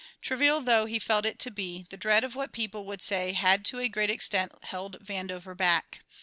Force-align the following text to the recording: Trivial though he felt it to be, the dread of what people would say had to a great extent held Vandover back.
Trivial 0.19 0.61
though 0.61 0.87
he 0.87 0.97
felt 0.97 1.27
it 1.27 1.37
to 1.37 1.51
be, 1.51 1.85
the 1.91 1.95
dread 1.95 2.23
of 2.23 2.33
what 2.35 2.51
people 2.53 2.85
would 2.85 3.03
say 3.03 3.33
had 3.33 3.63
to 3.65 3.77
a 3.79 3.87
great 3.87 4.09
extent 4.09 4.51
held 4.63 4.97
Vandover 4.99 5.55
back. 5.55 5.99